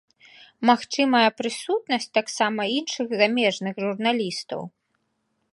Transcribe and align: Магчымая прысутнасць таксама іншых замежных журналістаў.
Магчымая 0.69 1.29
прысутнасць 1.41 2.11
таксама 2.19 2.61
іншых 2.79 3.07
замежных 3.23 3.73
журналістаў. 3.85 4.61